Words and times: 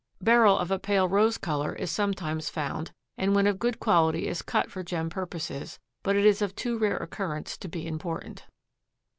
Beryl 0.19 0.57
of 0.57 0.71
a 0.71 0.79
pale 0.79 1.07
rose 1.07 1.37
color 1.37 1.73
is 1.75 1.91
sometimes 1.91 2.49
found, 2.49 2.91
and 3.19 3.35
when 3.35 3.45
of 3.45 3.59
good 3.59 3.79
quality 3.79 4.25
is 4.27 4.41
cut 4.41 4.71
for 4.71 4.81
gem 4.81 5.11
purposes, 5.11 5.77
but 6.01 6.15
it 6.15 6.25
is 6.25 6.41
of 6.41 6.55
too 6.55 6.75
rare 6.75 6.97
occurrence 6.97 7.55
to 7.59 7.67
be 7.67 7.85
important. 7.85 8.47